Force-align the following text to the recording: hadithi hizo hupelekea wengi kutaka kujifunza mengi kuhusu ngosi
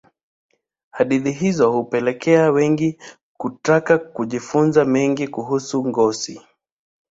hadithi 0.91 1.31
hizo 1.31 1.71
hupelekea 1.71 2.51
wengi 2.51 2.99
kutaka 3.37 3.97
kujifunza 3.97 4.85
mengi 4.85 5.27
kuhusu 5.27 5.87
ngosi 5.87 6.41